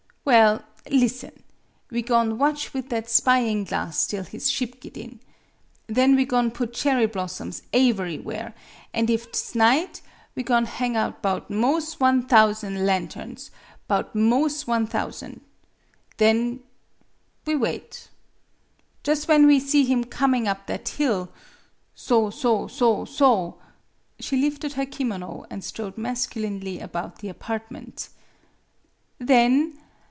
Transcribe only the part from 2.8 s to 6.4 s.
that spying glasstill his ship git in. Then we